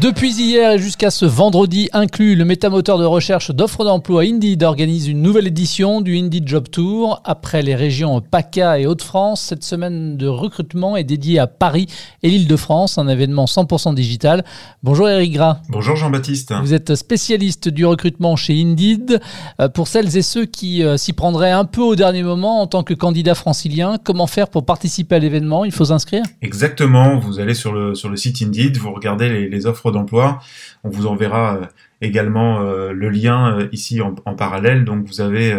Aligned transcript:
Depuis 0.00 0.32
hier 0.32 0.72
et 0.72 0.78
jusqu'à 0.78 1.10
ce 1.10 1.26
vendredi 1.26 1.90
inclus, 1.92 2.34
le 2.34 2.46
métamoteur 2.46 2.96
de 2.96 3.04
recherche 3.04 3.50
d'offres 3.50 3.84
d'emploi 3.84 4.22
Indeed 4.22 4.62
organise 4.62 5.08
une 5.08 5.20
nouvelle 5.20 5.46
édition 5.46 6.00
du 6.00 6.16
Indeed 6.16 6.48
Job 6.48 6.70
Tour. 6.70 7.20
Après 7.26 7.60
les 7.60 7.74
régions 7.74 8.22
PACA 8.22 8.78
et 8.78 8.86
Hauts-de-France, 8.86 9.42
cette 9.42 9.62
semaine 9.62 10.16
de 10.16 10.26
recrutement 10.26 10.96
est 10.96 11.04
dédiée 11.04 11.38
à 11.38 11.46
Paris 11.46 11.86
et 12.22 12.30
l'Île-de-France, 12.30 12.96
un 12.96 13.08
événement 13.08 13.44
100% 13.44 13.94
digital. 13.94 14.42
Bonjour 14.82 15.06
Eric 15.06 15.34
Gras. 15.34 15.58
Bonjour 15.68 15.96
Jean-Baptiste. 15.96 16.54
Vous 16.62 16.72
êtes 16.72 16.94
spécialiste 16.94 17.68
du 17.68 17.84
recrutement 17.84 18.36
chez 18.36 18.58
Indeed. 18.58 19.20
Euh, 19.60 19.68
pour 19.68 19.86
celles 19.86 20.16
et 20.16 20.22
ceux 20.22 20.46
qui 20.46 20.82
euh, 20.82 20.96
s'y 20.96 21.12
prendraient 21.12 21.50
un 21.50 21.66
peu 21.66 21.82
au 21.82 21.94
dernier 21.94 22.22
moment 22.22 22.62
en 22.62 22.66
tant 22.66 22.84
que 22.84 22.94
candidat 22.94 23.34
francilien, 23.34 23.98
comment 24.02 24.26
faire 24.26 24.48
pour 24.48 24.64
participer 24.64 25.16
à 25.16 25.18
l'événement? 25.18 25.66
Il 25.66 25.72
faut 25.72 25.84
s'inscrire? 25.84 26.22
Exactement, 26.40 27.18
vous 27.18 27.38
allez 27.38 27.52
sur 27.52 27.74
le, 27.74 27.94
sur 27.94 28.08
le 28.08 28.16
site 28.16 28.40
Indeed, 28.40 28.78
vous 28.78 28.94
regardez 28.94 29.28
les, 29.28 29.50
les 29.50 29.66
offres 29.66 29.89
d'emploi. 29.92 30.40
On 30.84 30.90
vous 30.90 31.06
enverra 31.06 31.56
euh, 31.56 31.66
également 32.00 32.60
euh, 32.60 32.92
le 32.92 33.10
lien 33.10 33.58
euh, 33.58 33.68
ici 33.72 34.00
en, 34.00 34.14
parallèle. 34.34 34.84
Donc 34.84 35.06
vous 35.06 35.20
avez 35.20 35.56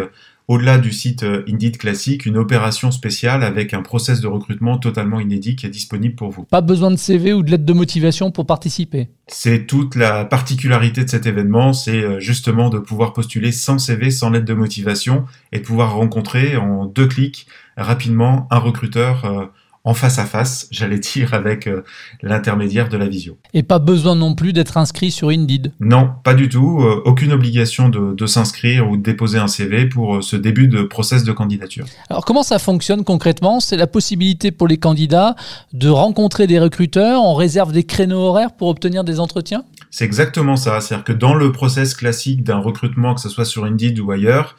au-delà 0.48 0.78
du 0.78 0.92
site 0.92 1.24
Indeed 1.24 1.78
classique, 1.78 2.26
une 2.26 2.36
opération 2.36 2.90
spéciale 2.90 3.44
avec 3.44 3.74
un 3.74 3.82
process 3.82 4.20
de 4.20 4.26
recrutement 4.26 4.78
totalement 4.78 5.20
inédit 5.20 5.56
qui 5.56 5.66
est 5.66 5.70
disponible 5.70 6.14
pour 6.14 6.30
vous. 6.30 6.44
Pas 6.44 6.60
besoin 6.60 6.90
de 6.90 6.96
CV 6.96 7.32
ou 7.32 7.42
de 7.42 7.50
lettre 7.50 7.64
de 7.64 7.72
motivation 7.72 8.30
pour 8.30 8.46
participer? 8.46 9.08
C'est 9.28 9.66
toute 9.66 9.94
la 9.94 10.24
particularité 10.24 11.04
de 11.04 11.10
cet 11.10 11.26
événement, 11.26 11.72
c'est 11.72 12.20
justement 12.20 12.70
de 12.70 12.78
pouvoir 12.78 13.12
postuler 13.12 13.52
sans 13.52 13.78
CV, 13.78 14.10
sans 14.10 14.30
lettre 14.30 14.46
de 14.46 14.54
motivation 14.54 15.24
et 15.52 15.58
de 15.58 15.64
pouvoir 15.64 15.94
rencontrer 15.94 16.56
en 16.56 16.86
deux 16.86 17.06
clics 17.06 17.46
rapidement 17.76 18.48
un 18.50 18.58
recruteur 18.58 19.50
en 19.84 19.94
face 19.94 20.18
à 20.20 20.26
face, 20.26 20.68
j'allais 20.70 21.00
dire, 21.00 21.34
avec 21.34 21.66
euh, 21.66 21.82
l'intermédiaire 22.22 22.88
de 22.88 22.96
la 22.96 23.08
visio. 23.08 23.36
Et 23.52 23.64
pas 23.64 23.80
besoin 23.80 24.14
non 24.14 24.34
plus 24.34 24.52
d'être 24.52 24.76
inscrit 24.76 25.10
sur 25.10 25.30
Indeed 25.30 25.72
Non, 25.80 26.10
pas 26.22 26.34
du 26.34 26.48
tout. 26.48 26.80
Euh, 26.80 27.02
aucune 27.04 27.32
obligation 27.32 27.88
de, 27.88 28.26
s'inscrire 28.26 28.88
ou 28.88 28.96
de 28.96 29.02
déposer 29.02 29.38
un 29.38 29.48
CV 29.48 29.86
pour 29.86 30.16
euh, 30.16 30.20
ce 30.20 30.36
début 30.36 30.68
de 30.68 30.82
process 30.82 31.24
de 31.24 31.32
candidature. 31.32 31.84
Alors 32.08 32.24
comment 32.24 32.44
ça 32.44 32.60
fonctionne 32.60 33.02
concrètement? 33.02 33.58
C'est 33.58 33.76
la 33.76 33.88
possibilité 33.88 34.52
pour 34.52 34.68
les 34.68 34.78
candidats 34.78 35.34
de 35.72 35.88
rencontrer 35.88 36.46
des 36.46 36.60
recruteurs, 36.60 37.22
on 37.22 37.34
réserve 37.34 37.72
des 37.72 37.84
créneaux 37.84 38.20
horaires 38.20 38.52
pour 38.52 38.68
obtenir 38.68 39.02
des 39.02 39.18
entretiens? 39.18 39.64
C'est 39.90 40.04
exactement 40.04 40.56
ça. 40.56 40.80
C'est-à-dire 40.80 41.04
que 41.04 41.12
dans 41.12 41.34
le 41.34 41.50
process 41.50 41.94
classique 41.94 42.44
d'un 42.44 42.58
recrutement, 42.58 43.14
que 43.14 43.20
ce 43.20 43.28
soit 43.28 43.44
sur 43.44 43.64
Indeed 43.64 43.98
ou 43.98 44.12
ailleurs, 44.12 44.56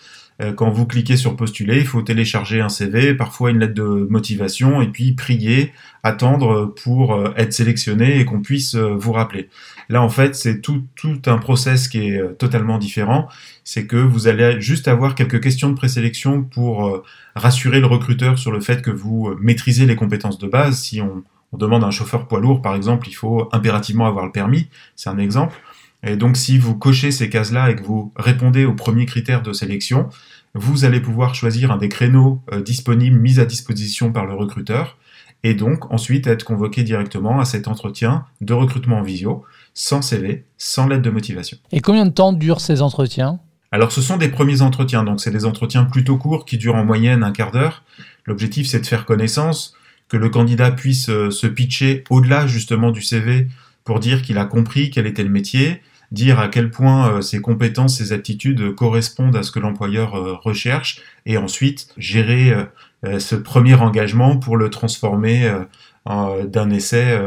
quand 0.56 0.70
vous 0.70 0.86
cliquez 0.86 1.16
sur 1.16 1.36
postuler, 1.36 1.78
il 1.78 1.86
faut 1.86 2.02
télécharger 2.02 2.60
un 2.60 2.70
CV, 2.70 3.14
parfois 3.14 3.52
une 3.52 3.60
lettre 3.60 3.76
de 3.76 3.84
motivation, 3.84 4.82
et 4.82 4.88
puis 4.88 5.14
prier, 5.14 5.72
attendre 6.04 6.74
pour 6.84 7.14
euh, 7.14 7.34
être 7.38 7.54
sélectionné 7.54 8.20
et 8.20 8.26
qu'on 8.26 8.42
puisse 8.42 8.76
euh, 8.76 8.96
vous 8.96 9.14
rappeler. 9.14 9.50
Là, 9.90 10.02
en 10.02 10.10
fait, 10.10 10.36
c'est 10.36 10.62
tout, 10.62 10.84
tout 10.96 11.22
un 11.28 11.38
process 11.38 11.88
qui 11.88 12.10
est 12.10 12.38
totalement 12.38 12.78
différent. 12.78 13.28
C'est 13.64 13.86
que 13.86 13.98
vous 13.98 14.28
allez 14.28 14.60
juste 14.60 14.88
avoir 14.88 15.16
quelques 15.16 15.42
questions 15.42 15.70
de 15.70 15.76
présélection 15.76 16.44
pour 16.44 17.04
rassurer 17.36 17.80
le 17.80 17.86
recruteur 17.86 18.40
sur 18.40 18.52
le 18.52 18.62
fait 18.62 18.82
que 18.82 18.92
vous 18.92 19.36
maîtrisez 19.42 19.86
les 19.86 19.96
compétences 19.96 20.40
de 20.40 20.48
base. 20.48 20.80
Si 20.80 21.02
on, 21.02 21.24
on 21.54 21.58
demande 21.58 21.84
un 21.84 21.92
chauffeur 21.92 22.28
poids 22.28 22.40
lourd, 22.40 22.62
par 22.62 22.76
exemple, 22.76 23.08
il 23.08 23.14
faut 23.14 23.48
impérativement 23.52 24.08
avoir 24.08 24.26
le 24.26 24.32
permis. 24.32 24.70
C'est 24.96 25.10
un 25.10 25.20
exemple. 25.20 25.56
Et 26.04 26.18
donc 26.18 26.38
si 26.38 26.58
vous 26.58 26.76
cochez 26.76 27.12
ces 27.12 27.30
cases-là 27.30 27.72
et 27.72 27.76
que 27.76 27.84
vous 27.84 28.12
répondez 28.16 28.66
aux 28.66 28.74
premiers 28.74 29.06
critères 29.06 29.42
de 29.42 29.54
sélection, 29.54 30.10
vous 30.54 30.86
allez 30.86 31.00
pouvoir 31.00 31.34
choisir 31.34 31.72
un 31.72 31.78
des 31.78 31.90
créneaux 31.90 32.42
euh, 32.52 32.62
disponibles 32.62 33.18
mis 33.18 33.40
à 33.40 33.46
disposition 33.46 34.12
par 34.12 34.26
le 34.26 34.34
recruteur 34.34 34.98
et 35.44 35.54
donc 35.54 35.92
ensuite 35.92 36.28
être 36.28 36.44
convoqué 36.44 36.84
directement 36.84 37.40
à 37.40 37.46
cet 37.46 37.68
entretien 37.68 38.26
de 38.42 38.54
recrutement 38.54 39.00
en 39.00 39.04
visio, 39.04 39.44
sans 39.74 40.02
CV, 40.02 40.46
sans 40.58 40.88
lettre 40.88 41.02
de 41.02 41.10
motivation. 41.10 41.58
Et 41.72 41.82
combien 41.82 42.06
de 42.06 42.12
temps 42.12 42.34
durent 42.34 42.62
ces 42.62 42.82
entretiens? 42.82 43.40
Alors 43.72 43.92
ce 43.92 44.02
sont 44.02 44.18
des 44.18 44.30
premiers 44.30 44.62
entretiens, 44.62 45.04
donc 45.04 45.20
c'est 45.20 45.32
des 45.32 45.46
entretiens 45.46 45.84
plutôt 45.84 46.18
courts 46.18 46.46
qui 46.46 46.58
durent 46.58 46.76
en 46.76 46.86
moyenne 46.86 47.24
un 47.24 47.32
quart 47.32 47.52
d'heure. 47.52 47.84
L'objectif 48.26 48.68
c'est 48.68 48.80
de 48.80 48.86
faire 48.86 49.06
connaissance, 49.06 49.76
que 50.08 50.18
le 50.18 50.30
candidat 50.30 50.72
puisse 50.72 51.10
euh, 51.10 51.32
se 51.32 51.48
pitcher 51.48 52.04
au-delà 52.10 52.46
justement 52.48 52.92
du 52.92 53.02
CV 53.02 53.48
pour 53.84 54.00
dire 54.00 54.22
qu'il 54.22 54.38
a 54.38 54.46
compris 54.46 54.92
quel 54.92 55.08
était 55.08 55.24
le 55.24 55.30
métier, 55.30 55.82
dire 56.14 56.40
à 56.40 56.48
quel 56.48 56.70
point 56.70 57.10
euh, 57.10 57.22
ses 57.22 57.42
compétences, 57.42 57.98
ses 57.98 58.14
aptitudes 58.14 58.76
correspondent 58.76 59.36
à 59.36 59.44
ce 59.44 59.52
que 59.52 59.60
l'employeur 59.60 60.16
euh, 60.16 60.36
recherche, 60.36 61.02
et 61.26 61.38
ensuite 61.38 61.88
gérer 61.98 62.54
euh, 63.04 63.20
ce 63.20 63.36
premier 63.36 63.74
engagement 63.74 64.38
pour 64.38 64.56
le 64.56 64.70
transformer 64.70 65.52
d'un 66.06 66.70
essai 66.70 67.20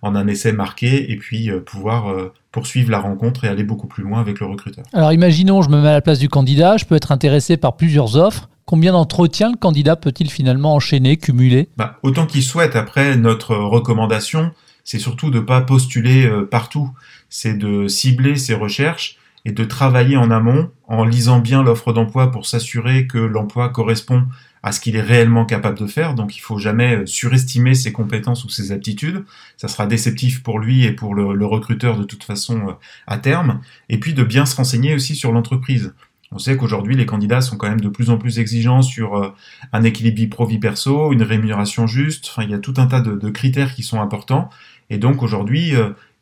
en 0.00 0.16
un 0.16 0.26
essai 0.26 0.52
marqué, 0.52 1.12
et 1.12 1.16
puis 1.16 1.48
pouvoir 1.64 2.12
poursuivre 2.50 2.90
la 2.90 2.98
rencontre 2.98 3.44
et 3.44 3.48
aller 3.48 3.62
beaucoup 3.62 3.86
plus 3.86 4.02
loin 4.02 4.20
avec 4.20 4.40
le 4.40 4.46
recruteur. 4.46 4.84
Alors 4.92 5.12
imaginons, 5.12 5.62
je 5.62 5.70
me 5.70 5.80
mets 5.80 5.90
à 5.90 5.92
la 5.92 6.00
place 6.00 6.18
du 6.18 6.28
candidat, 6.28 6.76
je 6.76 6.86
peux 6.86 6.96
être 6.96 7.12
intéressé 7.12 7.56
par 7.56 7.76
plusieurs 7.76 8.16
offres. 8.16 8.48
Combien 8.64 8.92
d'entretiens 8.92 9.50
le 9.50 9.56
candidat 9.56 9.94
peut-il 9.94 10.28
finalement 10.28 10.74
enchaîner, 10.74 11.16
cumuler? 11.16 11.68
Bah, 11.76 11.98
Autant 12.02 12.26
qu'il 12.26 12.42
souhaite. 12.42 12.74
Après, 12.74 13.16
notre 13.16 13.54
recommandation, 13.54 14.50
c'est 14.84 14.98
surtout 14.98 15.30
de 15.30 15.38
ne 15.38 15.44
pas 15.44 15.60
postuler 15.60 16.30
partout 16.50 16.90
c'est 17.32 17.54
de 17.54 17.88
cibler 17.88 18.36
ses 18.36 18.54
recherches 18.54 19.16
et 19.46 19.52
de 19.52 19.64
travailler 19.64 20.18
en 20.18 20.30
amont 20.30 20.70
en 20.86 21.04
lisant 21.04 21.40
bien 21.40 21.62
l'offre 21.62 21.94
d'emploi 21.94 22.30
pour 22.30 22.44
s'assurer 22.44 23.06
que 23.06 23.16
l'emploi 23.16 23.70
correspond 23.70 24.26
à 24.62 24.70
ce 24.70 24.80
qu'il 24.80 24.94
est 24.94 25.02
réellement 25.02 25.46
capable 25.46 25.78
de 25.78 25.86
faire. 25.86 26.14
Donc 26.14 26.36
il 26.36 26.40
faut 26.40 26.58
jamais 26.58 26.96
euh, 26.98 27.06
surestimer 27.06 27.74
ses 27.74 27.90
compétences 27.90 28.44
ou 28.44 28.50
ses 28.50 28.70
aptitudes. 28.70 29.24
Ça 29.56 29.66
sera 29.66 29.86
déceptif 29.86 30.42
pour 30.42 30.60
lui 30.60 30.84
et 30.84 30.92
pour 30.92 31.14
le, 31.14 31.46
recruteur 31.46 31.98
de 31.98 32.04
toute 32.04 32.22
façon 32.22 32.68
euh, 32.68 32.72
à 33.06 33.16
terme. 33.18 33.60
Et 33.88 33.98
puis 33.98 34.12
de 34.12 34.22
bien 34.22 34.44
se 34.44 34.54
renseigner 34.54 34.94
aussi 34.94 35.16
sur 35.16 35.32
l'entreprise. 35.32 35.94
On 36.32 36.38
sait 36.38 36.56
qu'aujourd'hui 36.56 36.96
les 36.96 37.06
candidats 37.06 37.40
sont 37.40 37.56
quand 37.56 37.68
même 37.68 37.80
de 37.80 37.88
plus 37.88 38.10
en 38.10 38.18
plus 38.18 38.38
exigeants 38.38 38.82
sur 38.82 39.16
euh, 39.16 39.28
un 39.72 39.82
équilibre 39.84 40.16
vie 40.16 40.26
pro 40.26 40.46
vie 40.46 40.58
perso, 40.58 41.12
une 41.12 41.22
rémunération 41.22 41.86
juste. 41.86 42.32
Il 42.38 42.50
y 42.50 42.54
a 42.54 42.58
tout 42.58 42.74
un 42.78 42.86
tas 42.86 43.00
de, 43.00 43.30
critères 43.30 43.74
qui 43.74 43.82
sont 43.82 44.00
importants. 44.00 44.48
Et 44.90 44.98
donc 44.98 45.22
aujourd'hui 45.22 45.74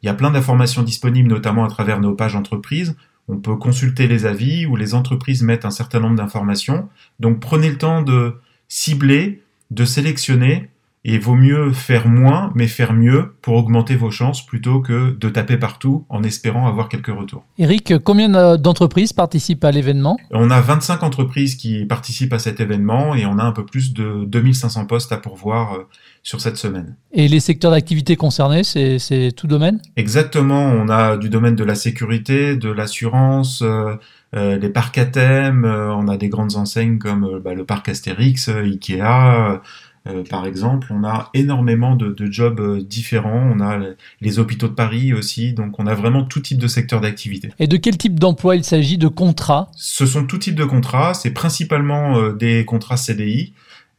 il 0.03 0.07
y 0.07 0.09
a 0.09 0.15
plein 0.15 0.31
d'informations 0.31 0.83
disponibles, 0.83 1.29
notamment 1.29 1.65
à 1.65 1.69
travers 1.69 2.01
nos 2.01 2.15
pages 2.15 2.35
entreprises. 2.35 2.97
On 3.29 3.39
peut 3.39 3.57
consulter 3.57 4.09
les 4.09 4.27
avis 4.27 4.67
où 4.67 4.77
les 4.77 4.95
entreprises 4.95 5.43
mettent 5.43 5.65
un 5.65 5.71
certain 5.71 6.01
nombre 6.01 6.17
d'informations. 6.17 6.89
Donc 7.21 7.41
prenez 7.41 7.71
le 7.71 7.79
temps 7.79 8.03
de 8.03 8.35
cibler, 8.69 9.43
de 9.71 9.85
sélectionner 9.85 10.71
et 11.05 11.19
vaut 11.19 11.35
mieux 11.35 11.73
faire 11.73 12.07
moins, 12.07 12.53
mais 12.55 12.67
faire 12.67 12.93
mieux 12.93 13.35
pour 13.41 13.55
augmenter 13.55 13.97
vos 13.97 14.11
chances 14.11 14.45
plutôt 14.45 14.81
que 14.81 15.17
de 15.19 15.29
taper 15.31 15.57
partout 15.57 16.05
en 16.11 16.23
espérant 16.23 16.67
avoir 16.67 16.91
quelques 16.91 17.07
retours. 17.15 17.45
Eric, 17.59 17.95
combien 18.05 18.57
d'entreprises 18.59 19.15
participent 19.15 19.65
à 19.65 19.71
l'événement? 19.71 20.19
On 20.31 20.51
a 20.51 20.61
25 20.61 21.03
entreprises 21.03 21.55
qui 21.55 21.87
participent 21.87 22.35
à 22.35 22.39
cet 22.39 22.61
événement 22.61 23.15
et 23.15 23.25
on 23.25 23.39
a 23.39 23.43
un 23.43 23.53
peu 23.53 23.65
plus 23.65 23.95
de 23.95 24.25
2500 24.27 24.85
postes 24.87 25.13
à 25.13 25.17
pourvoir 25.17 25.73
euh, 25.73 25.89
sur 26.23 26.41
cette 26.41 26.59
semaine. 26.59 26.97
Et 27.13 27.29
les 27.29 27.41
secteurs 27.41 27.71
d'activité 27.71 28.17
concernés, 28.17 28.63
c'est 28.63 29.33
tout 29.35 29.47
domaine? 29.47 29.81
Exactement, 29.97 30.65
on 30.65 30.91
a 30.91 31.17
du 31.17 31.31
domaine 31.31 31.57
de 31.57 31.65
la 31.65 31.75
sécurité, 31.75 32.57
de 32.57 32.71
l'assurance, 32.71 33.63
euh, 33.63 33.95
euh, 34.37 34.59
les 34.59 34.69
parcs 34.69 34.99
à 34.99 35.07
thème, 35.07 35.65
on 35.65 36.09
a 36.09 36.17
des 36.17 36.29
grandes 36.29 36.57
enseignes 36.57 36.99
comme 36.99 37.41
bah, 37.43 37.55
le 37.55 37.65
parc 37.65 37.89
Astérix, 37.89 38.49
Ikea, 38.49 39.61
euh, 40.09 40.25
par 40.25 40.47
exemple, 40.47 40.89
on 40.91 41.05
a 41.05 41.31
énormément 41.35 41.95
de, 41.95 42.15
jobs 42.31 42.61
euh, 42.61 42.81
différents. 42.81 43.53
On 43.55 43.61
a 43.61 43.79
les 44.21 44.39
hôpitaux 44.39 44.69
de 44.69 44.73
Paris 44.73 45.13
aussi, 45.13 45.53
donc 45.53 45.79
on 45.79 45.87
a 45.87 45.95
vraiment 45.95 46.25
tout 46.25 46.41
type 46.41 46.59
de 46.59 46.69
secteur 46.69 47.01
d'activité. 47.01 47.51
Et 47.59 47.67
de 47.67 47.77
quel 47.77 47.99
type 47.99 48.19
d'emploi 48.19 48.57
il 48.57 48.65
s'agit 48.65 48.97
De 48.97 49.09
contrats 49.09 49.71
Ce 49.77 50.07
sont 50.07 50.27
tout 50.27 50.39
type 50.39 50.55
de 50.55 50.65
contrats. 50.65 51.13
C'est 51.15 51.33
principalement 51.33 52.19
euh, 52.19 52.33
des 52.33 52.65
contrats 52.65 52.97
CDI. 52.97 53.53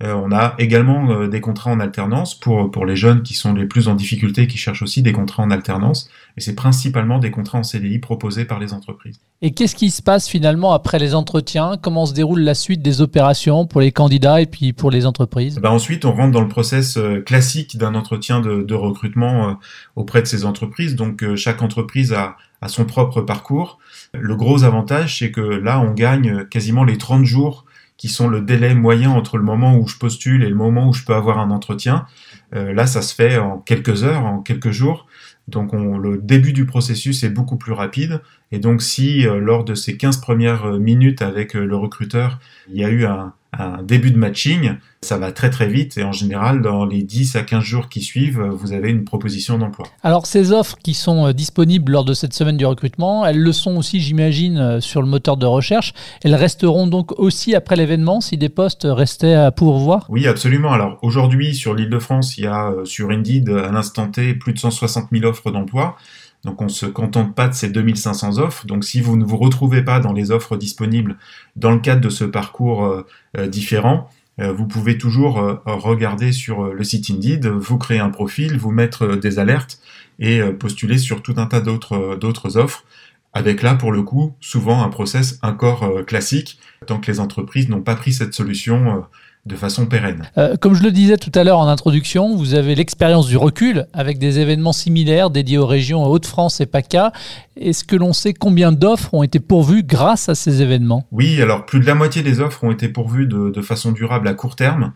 Euh, 0.03 0.13
on 0.15 0.31
a 0.31 0.56
également 0.57 1.12
euh, 1.12 1.27
des 1.27 1.42
contrats 1.42 1.71
en 1.71 1.80
alternance 1.80 2.33
pour, 2.33 2.71
pour 2.71 2.86
les 2.86 2.95
jeunes 2.95 3.21
qui 3.21 3.33
sont 3.33 3.53
les 3.53 3.65
plus 3.65 3.88
en 3.88 3.94
difficulté, 3.94 4.48
qui 4.48 4.57
cherchent 4.57 4.81
aussi 4.81 5.01
des 5.01 5.12
contrats 5.12 5.44
en 5.44 5.51
alternance. 5.51 6.09
Et 6.38 6.42
c'est 6.42 6.56
principalement 6.56 7.19
des 7.19 7.30
contrats 7.30 7.59
en 7.59 7.63
CDI 7.63 8.00
proposés 8.00 8.45
par 8.45 8.59
les 8.59 8.74
entreprises. 8.74 9.19
Et 9.42 9.51
qu'est-ce 9.51 9.75
qui 9.75 9.92
se 9.92 10.01
passe 10.01 10.27
finalement 10.27 10.74
après 10.74 10.98
les 10.98 11.13
entretiens? 11.13 11.77
Comment 11.81 12.06
se 12.06 12.13
déroule 12.13 12.42
la 12.42 12.56
suite 12.56 12.81
des 12.81 13.01
opérations 13.01 13.68
pour 13.68 13.81
les 13.81 13.92
candidats 13.92 14.42
et 14.42 14.48
puis 14.48 14.74
pour 14.74 14.89
les 14.89 15.06
entreprises? 15.06 15.59
Ben 15.59 15.69
Ensuite, 15.69 16.06
on 16.06 16.13
rentre 16.13 16.31
dans 16.31 16.42
le 16.42 16.47
process 16.47 16.97
euh, 16.97 17.21
classique 17.21 17.77
d'un 17.77 17.94
entretien 17.94 18.39
de, 18.39 18.63
de, 18.63 18.75
recrutement 18.75 19.57
auprès 19.95 20.21
de 20.21 20.27
ces 20.27 20.45
entreprises. 20.45 20.95
Donc 20.95 21.24
chaque 21.36 21.62
entreprise 21.62 22.13
a, 22.13 22.36
a 22.62 22.68
son 22.68 22.86
propre 22.86 23.21
parcours. 23.21 23.77
Le 24.13 24.36
gros 24.36 24.63
avantage, 24.63 25.19
c'est 25.19 25.31
que 25.31 25.42
là, 25.42 25.80
on 25.80 25.94
gagne 25.94 26.45
quasiment 26.45 26.83
les 26.83 26.97
30 26.97 27.25
jours 27.25 27.65
qui 28.01 28.07
sont 28.07 28.27
le 28.27 28.42
délai 28.42 28.74
moyen 28.74 29.12
entre 29.12 29.38
le 29.38 29.44
moment 29.44 29.77
où 29.77 29.88
je 29.88 29.95
postule 29.95 30.44
et 30.44 30.50
le 30.50 30.56
moment 30.56 30.89
où 30.89 30.94
je 30.94 31.03
peux 31.03 31.13
avoir 31.13 31.38
un 31.38 31.51
entretien. 31.51 32.07
Euh, 32.56 32.74
là, 32.74 32.88
ça 32.88 33.03
se 33.03 33.13
fait 33.13 33.38
en 33.38 33.59
quelques 33.59 34.03
heures, 34.03 34.25
en 34.25 34.39
quelques 34.39 34.71
jours. 34.71 35.06
Donc 35.48 35.71
on, 35.75 36.00
le 36.00 36.18
début 36.18 36.51
du 36.51 36.65
processus 36.65 37.24
est 37.24 37.30
beaucoup 37.30 37.57
plus 37.57 37.74
rapide. 37.74 38.24
Et 38.51 38.57
donc 38.57 38.81
si 38.81 39.27
euh, 39.27 39.39
lors 39.39 39.63
de 39.63 39.75
ces 39.75 39.98
15 39.98 40.18
premières 40.18 40.65
euh, 40.65 40.80
minutes 40.80 41.21
avec 41.21 41.53
le 41.53 41.75
recruteur, 41.75 42.39
il 42.71 42.80
y 42.80 42.83
a 42.83 42.89
eu 42.89 43.06
un, 43.06 43.33
un 43.57 43.83
début 43.83 44.12
de 44.12 44.18
matching, 44.18 44.75
ça 45.01 45.18
va 45.18 45.31
très 45.31 45.50
très 45.50 45.68
vite 45.68 45.98
et 45.98 46.03
en 46.03 46.13
général, 46.13 46.62
dans 46.62 46.86
les 46.86 47.03
10 47.03 47.36
à 47.36 47.42
15 47.42 47.63
jours 47.63 47.89
qui 47.89 48.01
suivent, 48.01 48.42
vous 48.42 48.71
avez 48.71 48.89
une 48.89 49.03
proposition 49.03 49.57
d'emploi. 49.57 49.88
Alors 50.03 50.25
ces 50.25 50.53
offres 50.53 50.77
qui 50.81 50.94
sont 50.94 51.27
euh, 51.27 51.33
disponibles 51.33 51.92
lors 51.92 52.06
de 52.06 52.13
cette 52.13 52.33
semaine 52.33 52.56
du 52.56 52.65
recrutement, 52.65 53.25
elles 53.25 53.39
le 53.39 53.51
sont 53.51 53.75
aussi, 53.75 54.00
j'imagine, 54.00 54.57
euh, 54.57 54.80
sur 54.80 55.01
le 55.01 55.07
moteur 55.07 55.36
de 55.36 55.45
recherche. 55.45 55.94
Elles 56.24 56.36
resteront 56.36 56.88
donc 56.88 57.19
aussi 57.19 57.53
après 57.56 57.75
l'événement 57.75 58.21
si 58.21 58.38
des 58.38 58.50
postes 58.50 58.88
restaient 58.89 59.33
à 59.33 59.51
pourvoir? 59.51 60.06
Oui, 60.07 60.27
absolument. 60.27 60.71
Alors 60.71 61.00
aujourd'hui, 61.01 61.54
sur 61.54 61.74
l'île 61.74 61.89
de 61.89 62.00
France, 62.00 62.38
il 62.38 62.45
y 62.45 62.47
a 62.47 62.69
euh, 62.69 62.86
sur 62.86 63.09
Indeed, 63.09 63.50
à 63.50 63.71
l'instant 63.71 64.07
T, 64.07 64.33
plus 64.33 64.54
de 64.54 64.59
160 64.59 65.09
000 65.12 65.25
offres 65.25 65.51
d'emploi. 65.51 65.97
Donc 66.43 66.61
on 66.61 66.65
ne 66.65 66.69
se 66.69 66.85
contente 66.85 67.35
pas 67.35 67.47
de 67.47 67.53
ces 67.53 67.69
2500 67.69 68.39
offres. 68.39 68.65
Donc 68.65 68.83
si 68.83 69.01
vous 69.01 69.15
ne 69.15 69.23
vous 69.23 69.38
retrouvez 69.38 69.83
pas 69.83 69.99
dans 69.99 70.13
les 70.13 70.31
offres 70.31 70.57
disponibles 70.57 71.17
dans 71.55 71.71
le 71.71 71.79
cadre 71.79 72.01
de 72.01 72.09
ce 72.09 72.23
parcours 72.23 72.85
euh, 72.85 73.05
euh, 73.38 73.47
différent, 73.47 74.09
euh, 74.39 74.51
vous 74.51 74.65
pouvez 74.65 74.97
toujours 74.97 75.59
regarder 75.65 76.31
sur 76.31 76.73
le 76.73 76.83
site 76.83 77.09
Indeed, 77.11 77.45
vous 77.47 77.77
créer 77.77 77.99
un 77.99 78.09
profil, 78.09 78.57
vous 78.57 78.71
mettre 78.71 79.15
des 79.15 79.39
alertes 79.39 79.79
et 80.19 80.41
postuler 80.41 80.97
sur 80.97 81.21
tout 81.21 81.35
un 81.38 81.47
tas 81.47 81.61
d'autres 81.61 82.15
d'autres 82.15 82.57
offres 82.57 82.85
avec 83.33 83.61
là 83.61 83.75
pour 83.75 83.91
le 83.91 84.03
coup 84.03 84.33
souvent 84.39 84.83
un 84.83 84.89
process 84.89 85.39
encore 85.41 86.05
classique 86.05 86.59
tant 86.85 86.99
que 86.99 87.11
les 87.11 87.19
entreprises 87.19 87.69
n'ont 87.69 87.81
pas 87.81 87.95
pris 87.95 88.13
cette 88.13 88.33
solution 88.33 89.05
de 89.45 89.55
façon 89.55 89.88
pérenne. 89.88 90.23
Euh, 90.38 90.55
comme 90.55 90.75
je 90.75 90.83
le 90.83 90.91
disais 90.91 91.17
tout 91.17 91.31
à 91.33 91.43
l'heure 91.43 91.57
en 91.57 91.67
introduction, 91.67 92.35
vous 92.35 92.53
avez 92.53 92.75
l'expérience 92.75 93.27
du 93.27 93.38
recul 93.38 93.88
avec 93.91 94.19
des 94.19 94.39
événements 94.39 94.73
similaires 94.73 95.31
dédiés 95.31 95.57
aux 95.57 95.65
régions 95.65 96.05
Hauts-de-France 96.05 96.61
et 96.61 96.67
PACA. 96.67 97.11
Est-ce 97.57 97.83
que 97.83 97.95
l'on 97.95 98.13
sait 98.13 98.33
combien 98.33 98.71
d'offres 98.71 99.13
ont 99.13 99.23
été 99.23 99.39
pourvues 99.39 99.83
grâce 99.83 100.29
à 100.29 100.35
ces 100.35 100.61
événements? 100.61 101.07
Oui, 101.11 101.41
alors 101.41 101.65
plus 101.65 101.79
de 101.79 101.85
la 101.85 101.95
moitié 101.95 102.21
des 102.21 102.39
offres 102.39 102.63
ont 102.63 102.71
été 102.71 102.88
pourvues 102.88 103.25
de, 103.25 103.61
façon 103.61 103.91
durable 103.91 104.27
à 104.27 104.33
court 104.35 104.55
terme. 104.55 104.93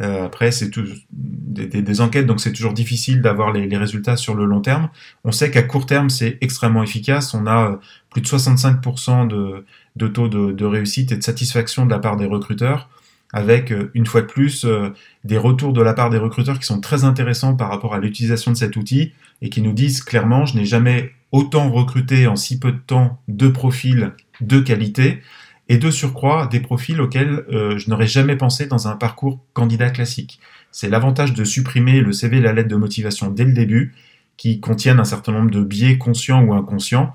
Euh, 0.00 0.26
après, 0.26 0.52
c'est 0.52 0.70
des, 1.10 1.66
des, 1.66 2.00
enquêtes, 2.00 2.26
donc 2.26 2.40
c'est 2.40 2.52
toujours 2.52 2.72
difficile 2.72 3.20
d'avoir 3.20 3.52
les, 3.52 3.76
résultats 3.76 4.16
sur 4.16 4.36
le 4.36 4.44
long 4.44 4.60
terme. 4.60 4.90
On 5.24 5.32
sait 5.32 5.50
qu'à 5.50 5.62
court 5.62 5.86
terme, 5.86 6.08
c'est 6.08 6.38
extrêmement 6.40 6.84
efficace. 6.84 7.34
On 7.34 7.46
a 7.46 7.72
euh, 7.72 7.76
plus 8.10 8.20
de 8.20 8.26
65% 8.28 9.26
de, 9.26 9.64
de 9.96 10.06
taux 10.06 10.28
de, 10.28 10.52
de 10.52 10.64
réussite 10.64 11.10
et 11.10 11.16
de 11.16 11.22
satisfaction 11.22 11.84
de 11.84 11.90
la 11.90 11.98
part 11.98 12.16
des 12.16 12.26
recruteurs 12.26 12.88
avec 13.32 13.72
euh, 13.72 13.90
une 13.94 14.06
fois 14.06 14.22
de 14.22 14.26
plus 14.26 14.64
euh, 14.64 14.90
des 15.24 15.38
retours 15.38 15.72
de 15.72 15.82
la 15.82 15.94
part 15.94 16.10
des 16.10 16.18
recruteurs 16.18 16.58
qui 16.58 16.66
sont 16.66 16.80
très 16.80 17.04
intéressants 17.04 17.54
par 17.54 17.68
rapport 17.68 17.94
à 17.94 17.98
l'utilisation 17.98 18.52
de 18.52 18.56
cet 18.56 18.76
outil 18.76 19.12
et 19.42 19.50
qui 19.50 19.62
nous 19.62 19.72
disent 19.72 20.02
clairement 20.02 20.46
je 20.46 20.56
n'ai 20.56 20.64
jamais 20.64 21.12
autant 21.32 21.70
recruté 21.70 22.26
en 22.26 22.36
si 22.36 22.58
peu 22.58 22.72
de 22.72 22.78
temps 22.78 23.20
de 23.28 23.48
profils 23.48 24.12
de 24.40 24.60
qualité 24.60 25.20
et 25.68 25.76
de 25.76 25.90
surcroît 25.90 26.46
des 26.46 26.60
profils 26.60 27.00
auxquels 27.00 27.44
euh, 27.50 27.76
je 27.76 27.90
n'aurais 27.90 28.06
jamais 28.06 28.36
pensé 28.36 28.66
dans 28.66 28.88
un 28.88 28.96
parcours 28.96 29.38
candidat 29.52 29.90
classique. 29.90 30.40
C'est 30.72 30.88
l'avantage 30.88 31.34
de 31.34 31.44
supprimer 31.44 32.00
le 32.00 32.12
CV 32.12 32.38
et 32.38 32.40
la 32.40 32.54
lettre 32.54 32.68
de 32.68 32.76
motivation 32.76 33.30
dès 33.30 33.44
le 33.44 33.52
début 33.52 33.94
qui 34.38 34.60
contiennent 34.60 35.00
un 35.00 35.04
certain 35.04 35.32
nombre 35.32 35.50
de 35.50 35.62
biais 35.62 35.98
conscients 35.98 36.42
ou 36.42 36.54
inconscients 36.54 37.14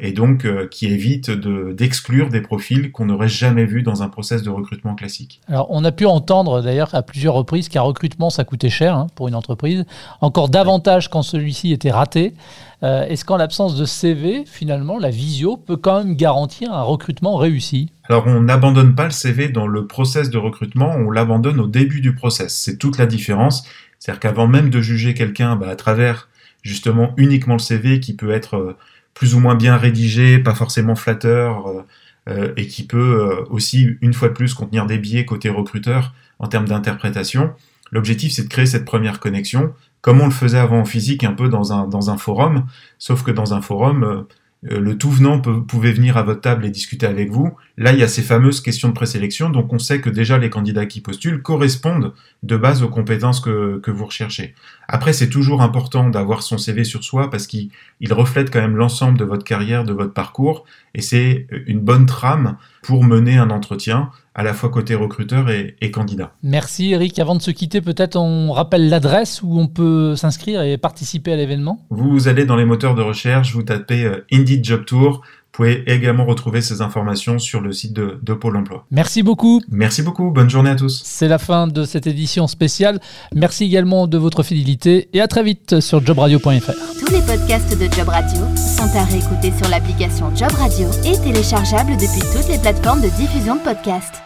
et 0.00 0.12
donc 0.12 0.44
euh, 0.44 0.68
qui 0.68 0.86
évite 0.86 1.30
d'exclure 1.30 2.28
des 2.28 2.40
profils 2.40 2.92
qu'on 2.92 3.06
n'aurait 3.06 3.28
jamais 3.28 3.64
vus 3.64 3.82
dans 3.82 4.02
un 4.02 4.08
process 4.08 4.42
de 4.42 4.50
recrutement 4.50 4.94
classique. 4.94 5.40
Alors 5.48 5.66
on 5.70 5.84
a 5.84 5.90
pu 5.90 6.06
entendre 6.06 6.62
d'ailleurs 6.62 6.94
à 6.94 7.02
plusieurs 7.02 7.34
reprises 7.34 7.68
qu'un 7.68 7.82
recrutement 7.82 8.30
ça 8.30 8.44
coûtait 8.44 8.70
cher 8.70 8.94
hein, 8.94 9.08
pour 9.16 9.26
une 9.26 9.34
entreprise, 9.34 9.84
encore 10.20 10.48
davantage 10.48 11.10
quand 11.10 11.22
celui-ci 11.22 11.72
était 11.72 11.90
raté. 11.90 12.34
Euh, 12.82 13.06
est-ce 13.06 13.24
qu'en 13.24 13.38
l'absence 13.38 13.74
de 13.76 13.86
CV, 13.86 14.44
finalement, 14.46 14.98
la 14.98 15.10
visio 15.10 15.56
peut 15.56 15.76
quand 15.76 16.04
même 16.04 16.14
garantir 16.14 16.72
un 16.72 16.82
recrutement 16.82 17.36
réussi? 17.36 17.90
Alors 18.08 18.26
on 18.26 18.42
n'abandonne 18.42 18.94
pas 18.94 19.06
le 19.06 19.10
CV 19.10 19.48
dans 19.48 19.66
le 19.66 19.86
process 19.86 20.30
de 20.30 20.38
recrutement, 20.38 20.94
on 20.94 21.10
l'abandonne 21.10 21.58
au 21.58 21.66
début 21.66 22.00
du 22.00 22.14
process. 22.14 22.54
C'est 22.54 22.76
toute 22.78 22.98
la 22.98 23.06
différence. 23.06 23.64
C'est-à-dire 23.98 24.20
qu'avant 24.20 24.46
même 24.46 24.70
de 24.70 24.80
juger 24.80 25.14
quelqu'un 25.14 25.56
bah, 25.56 25.70
à 25.70 25.76
travers 25.76 26.28
justement 26.62 27.14
uniquement 27.16 27.54
le 27.54 27.60
CV 27.60 27.98
qui 27.98 28.14
peut 28.14 28.30
être 28.30 28.76
plus 29.16 29.34
ou 29.34 29.40
moins 29.40 29.54
bien 29.54 29.76
rédigé, 29.76 30.38
pas 30.38 30.54
forcément 30.54 30.94
flatteur, 30.94 31.66
euh, 31.66 31.82
euh, 32.28 32.52
et 32.56 32.66
qui 32.66 32.86
peut 32.86 32.98
euh, 32.98 33.44
aussi, 33.48 33.96
une 34.02 34.12
fois 34.12 34.28
de 34.28 34.34
plus, 34.34 34.52
contenir 34.52 34.86
des 34.86 34.98
biais 34.98 35.24
côté 35.24 35.48
recruteur 35.48 36.14
en 36.38 36.48
termes 36.48 36.68
d'interprétation. 36.68 37.52
L'objectif, 37.90 38.32
c'est 38.32 38.42
de 38.42 38.48
créer 38.48 38.66
cette 38.66 38.84
première 38.84 39.18
connexion, 39.18 39.72
comme 40.02 40.20
on 40.20 40.26
le 40.26 40.32
faisait 40.32 40.58
avant 40.58 40.80
en 40.80 40.84
physique, 40.84 41.24
un 41.24 41.32
peu 41.32 41.48
dans 41.48 41.72
un, 41.72 41.88
dans 41.88 42.10
un 42.10 42.18
forum, 42.18 42.66
sauf 42.98 43.22
que 43.22 43.30
dans 43.30 43.54
un 43.54 43.62
forum, 43.62 44.26
le 44.68 44.98
tout 44.98 45.10
venant 45.10 45.40
pouvait 45.40 45.92
venir 45.92 46.16
à 46.16 46.22
votre 46.22 46.40
table 46.40 46.64
et 46.66 46.70
discuter 46.70 47.06
avec 47.06 47.30
vous. 47.30 47.56
Là, 47.76 47.92
il 47.92 47.98
y 47.98 48.02
a 48.02 48.08
ces 48.08 48.22
fameuses 48.22 48.60
questions 48.60 48.88
de 48.88 48.94
présélection, 48.94 49.50
donc 49.50 49.72
on 49.72 49.78
sait 49.78 50.00
que 50.00 50.10
déjà 50.10 50.38
les 50.38 50.50
candidats 50.50 50.86
qui 50.86 51.00
postulent 51.00 51.42
correspondent 51.42 52.12
de 52.42 52.56
base 52.56 52.82
aux 52.82 52.88
compétences 52.88 53.40
que, 53.40 53.78
que 53.78 53.90
vous 53.90 54.06
recherchez. 54.06 54.54
Après, 54.88 55.12
c'est 55.12 55.28
toujours 55.28 55.62
important 55.62 56.08
d'avoir 56.08 56.42
son 56.42 56.58
CV 56.58 56.84
sur 56.84 57.04
soi 57.04 57.30
parce 57.30 57.46
qu'il 57.46 57.70
reflète 58.10 58.52
quand 58.52 58.60
même 58.60 58.76
l'ensemble 58.76 59.18
de 59.18 59.24
votre 59.24 59.44
carrière, 59.44 59.84
de 59.84 59.92
votre 59.92 60.12
parcours, 60.12 60.64
et 60.94 61.02
c'est 61.02 61.46
une 61.66 61.80
bonne 61.80 62.06
trame 62.06 62.56
pour 62.86 63.02
mener 63.02 63.36
un 63.36 63.50
entretien 63.50 64.10
à 64.36 64.44
la 64.44 64.52
fois 64.52 64.68
côté 64.68 64.94
recruteur 64.94 65.50
et, 65.50 65.90
candidat. 65.90 66.32
Merci 66.42 66.92
Eric. 66.92 67.18
Avant 67.18 67.34
de 67.34 67.42
se 67.42 67.50
quitter, 67.50 67.80
peut-être 67.80 68.16
on 68.16 68.52
rappelle 68.52 68.88
l'adresse 68.88 69.42
où 69.42 69.58
on 69.58 69.66
peut 69.66 70.14
s'inscrire 70.14 70.62
et 70.62 70.78
participer 70.78 71.32
à 71.32 71.36
l'événement? 71.36 71.84
Vous 71.90 72.28
allez 72.28 72.44
dans 72.44 72.56
les 72.56 72.64
moteurs 72.64 72.94
de 72.94 73.02
recherche, 73.02 73.54
vous 73.54 73.62
tapez 73.62 74.04
euh, 74.04 74.24
Indeed 74.32 74.64
Job 74.64 74.84
Tour. 74.84 75.22
Vous 75.56 75.64
pouvez 75.64 75.90
également 75.90 76.26
retrouver 76.26 76.60
ces 76.60 76.82
informations 76.82 77.38
sur 77.38 77.62
le 77.62 77.72
site 77.72 77.94
de, 77.94 78.18
de, 78.22 78.34
Pôle 78.34 78.58
emploi. 78.58 78.84
Merci 78.90 79.22
beaucoup. 79.22 79.62
Merci 79.70 80.02
beaucoup. 80.02 80.30
Bonne 80.30 80.50
journée 80.50 80.68
à 80.68 80.74
tous. 80.74 81.00
C'est 81.02 81.28
la 81.28 81.38
fin 81.38 81.66
de 81.66 81.84
cette 81.84 82.06
édition 82.06 82.46
spéciale. 82.46 83.00
Merci 83.34 83.64
également 83.64 84.06
de 84.06 84.18
votre 84.18 84.42
fidélité 84.42 85.08
et 85.14 85.22
à 85.22 85.28
très 85.28 85.42
vite 85.42 85.80
sur 85.80 86.04
jobradio.fr. 86.04 86.72
Tous 87.00 87.10
les 87.10 87.22
podcasts 87.22 87.70
de 87.70 87.90
Job 87.90 88.08
Radio 88.08 88.42
sont 88.54 88.98
à 88.98 89.04
réécouter 89.04 89.50
sur 89.56 89.70
l'application 89.70 90.30
Job 90.36 90.52
Radio 90.58 90.90
et 91.06 91.18
téléchargeables 91.18 91.92
depuis 91.92 92.20
toutes 92.34 92.50
les 92.50 92.58
plateformes 92.58 93.00
de 93.00 93.08
diffusion 93.16 93.56
de 93.56 93.60
podcasts. 93.60 94.25